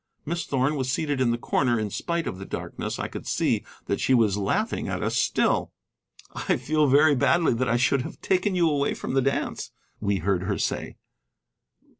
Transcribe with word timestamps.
Miss 0.25 0.47
Thorn 0.47 0.77
was 0.77 0.91
seated 0.91 1.21
in 1.21 1.29
the 1.29 1.37
corner; 1.37 1.79
in 1.79 1.91
spite 1.91 2.25
of 2.25 2.39
the 2.39 2.45
darkness 2.47 2.97
I 2.97 3.07
could 3.07 3.27
see 3.27 3.63
that 3.85 4.01
she 4.01 4.15
was 4.15 4.35
laughing 4.35 4.87
at 4.87 5.03
us 5.03 5.15
still. 5.15 5.73
"I 6.33 6.57
feel 6.57 6.87
very 6.87 7.13
badly 7.13 7.53
that 7.53 7.69
I 7.69 7.77
should 7.77 8.01
have 8.01 8.19
taken 8.19 8.55
you 8.55 8.67
away 8.67 8.95
from 8.95 9.13
the 9.13 9.21
dance," 9.21 9.69
we 9.99 10.15
heard 10.17 10.41
her 10.41 10.57
say. 10.57 10.95